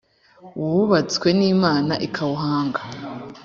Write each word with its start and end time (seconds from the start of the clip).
wubatswe 0.67 1.27
n 1.37 1.41
imana 1.53 1.93
ikawuhanga 2.07 2.81